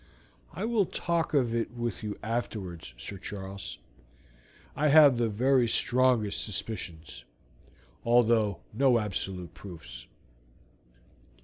[0.51, 3.77] "I will talk of it with you afterwards, Sir Charles.
[4.75, 7.23] I have the very strongest suspicions,
[8.03, 10.07] although no absolute proofs.